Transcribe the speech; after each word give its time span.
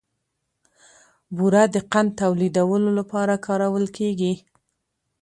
بوره 1.35 1.63
د 1.73 1.75
قند 1.91 2.09
تولیدولو 2.21 2.89
لپاره 2.99 3.33
کارول 3.45 3.85
کېږي. 3.97 4.33